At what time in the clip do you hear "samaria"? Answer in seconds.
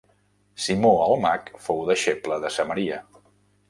2.61-3.03